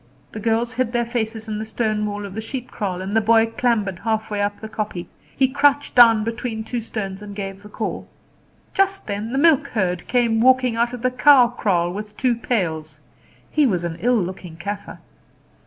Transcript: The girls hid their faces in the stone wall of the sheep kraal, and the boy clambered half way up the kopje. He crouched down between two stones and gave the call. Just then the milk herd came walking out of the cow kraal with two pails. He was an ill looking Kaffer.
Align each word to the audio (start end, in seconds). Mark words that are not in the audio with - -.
The 0.31 0.39
girls 0.39 0.73
hid 0.73 0.93
their 0.93 1.05
faces 1.05 1.47
in 1.47 1.59
the 1.59 1.63
stone 1.65 2.03
wall 2.07 2.25
of 2.25 2.33
the 2.33 2.41
sheep 2.41 2.71
kraal, 2.71 3.03
and 3.03 3.15
the 3.15 3.21
boy 3.21 3.45
clambered 3.45 3.99
half 3.99 4.31
way 4.31 4.41
up 4.41 4.59
the 4.59 4.67
kopje. 4.67 5.05
He 5.37 5.47
crouched 5.47 5.93
down 5.93 6.23
between 6.23 6.63
two 6.63 6.81
stones 6.81 7.21
and 7.21 7.35
gave 7.35 7.61
the 7.61 7.69
call. 7.69 8.07
Just 8.73 9.05
then 9.05 9.31
the 9.31 9.37
milk 9.37 9.67
herd 9.67 10.07
came 10.07 10.41
walking 10.41 10.75
out 10.75 10.91
of 10.93 11.03
the 11.03 11.11
cow 11.11 11.49
kraal 11.49 11.93
with 11.93 12.17
two 12.17 12.33
pails. 12.33 12.99
He 13.51 13.67
was 13.67 13.83
an 13.83 13.97
ill 13.99 14.17
looking 14.17 14.57
Kaffer. 14.57 14.97